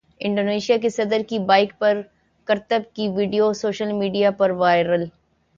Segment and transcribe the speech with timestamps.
[0.21, 2.01] Indonesia کے صدر کی بائیک پر
[2.47, 5.05] کرتب کی ویڈیو سوشل میڈیا پر وائرل